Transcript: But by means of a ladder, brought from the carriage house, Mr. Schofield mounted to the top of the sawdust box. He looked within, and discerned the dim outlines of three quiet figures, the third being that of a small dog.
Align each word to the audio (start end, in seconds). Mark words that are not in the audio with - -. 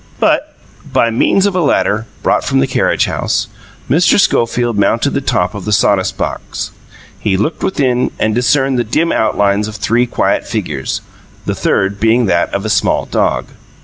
But 0.19 0.55
by 0.91 1.11
means 1.11 1.45
of 1.45 1.55
a 1.55 1.61
ladder, 1.61 2.07
brought 2.23 2.43
from 2.43 2.57
the 2.57 2.65
carriage 2.65 3.05
house, 3.05 3.47
Mr. 3.87 4.19
Schofield 4.19 4.75
mounted 4.79 5.03
to 5.03 5.09
the 5.11 5.21
top 5.21 5.53
of 5.53 5.63
the 5.63 5.71
sawdust 5.71 6.17
box. 6.17 6.71
He 7.19 7.37
looked 7.37 7.63
within, 7.63 8.09
and 8.17 8.33
discerned 8.33 8.79
the 8.79 8.83
dim 8.83 9.11
outlines 9.11 9.67
of 9.67 9.75
three 9.75 10.07
quiet 10.07 10.47
figures, 10.47 11.01
the 11.45 11.53
third 11.53 11.99
being 11.99 12.25
that 12.25 12.51
of 12.51 12.65
a 12.65 12.67
small 12.69 13.05
dog. 13.05 13.49